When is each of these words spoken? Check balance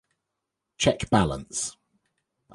Check 0.77 1.11
balance 1.11 1.77